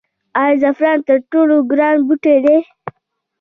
[0.41, 2.57] آیا زعفران تر ټولو ګران بوټی دی؟